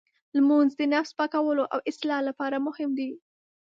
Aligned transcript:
لمونځ 0.35 0.71
د 0.77 0.81
نفس 0.93 1.11
پاکولو 1.19 1.63
او 1.73 1.79
اصلاح 1.89 2.19
لپاره 2.29 2.57
مهم 2.67 2.89
دی. 2.99 3.09